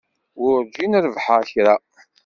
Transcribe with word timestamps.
Werjin 0.41 0.93
rebḥeɣ 1.03 1.41
kra. 1.51 1.75